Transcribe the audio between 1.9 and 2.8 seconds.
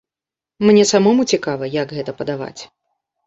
гэта падаваць.